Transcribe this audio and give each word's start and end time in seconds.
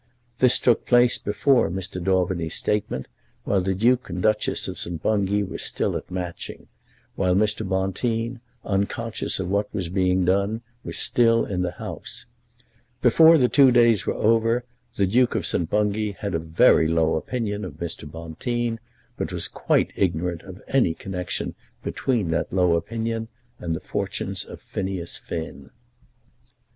This 0.39 0.57
took 0.57 0.87
place 0.87 1.19
before 1.19 1.69
Mr. 1.69 2.03
Daubeny's 2.03 2.55
statement, 2.55 3.05
while 3.43 3.61
the 3.61 3.75
Duke 3.75 4.09
and 4.09 4.19
Duchess 4.19 4.67
of 4.67 4.79
St. 4.79 4.99
Bungay 4.99 5.43
were 5.43 5.59
still 5.59 5.95
at 5.95 6.09
Matching, 6.09 6.65
while 7.15 7.35
Mr. 7.35 7.69
Bonteen, 7.69 8.39
unconscious 8.65 9.39
of 9.39 9.47
what 9.47 9.71
was 9.71 9.89
being 9.89 10.25
done, 10.25 10.61
was 10.83 10.97
still 10.97 11.45
in 11.45 11.61
the 11.61 11.73
House. 11.73 12.25
Before 13.03 13.37
the 13.37 13.47
two 13.47 13.69
days 13.69 14.07
were 14.07 14.15
over, 14.15 14.63
the 14.95 15.05
Duke 15.05 15.35
of 15.35 15.45
St. 15.45 15.69
Bungay 15.69 16.13
had 16.13 16.33
a 16.33 16.39
very 16.39 16.87
low 16.87 17.15
opinion 17.15 17.63
of 17.63 17.73
Mr. 17.73 18.09
Bonteen, 18.09 18.79
but 19.17 19.31
was 19.31 19.47
quite 19.47 19.93
ignorant 19.95 20.41
of 20.41 20.63
any 20.67 20.95
connection 20.95 21.53
between 21.83 22.31
that 22.31 22.51
low 22.51 22.73
opinion 22.75 23.27
and 23.59 23.75
the 23.75 23.79
fortunes 23.79 24.45
of 24.45 24.61
Phineas 24.61 25.19
Finn. 25.19 25.69